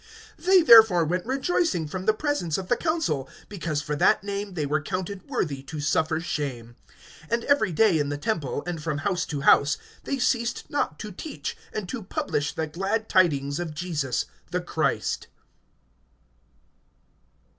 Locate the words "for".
3.83-3.95